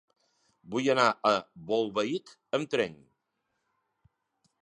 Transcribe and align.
Vull 0.75 0.87
anar 0.93 1.05
a 1.31 1.33
Bolbait 1.71 2.33
amb 2.59 2.73
tren. 2.77 2.97